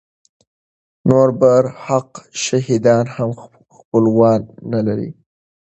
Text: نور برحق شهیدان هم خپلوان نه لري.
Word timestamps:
نور 1.07 1.29
برحق 1.39 2.09
شهیدان 2.43 3.05
هم 3.15 3.29
خپلوان 3.77 4.41
نه 4.71 4.79
لري. 4.87 5.09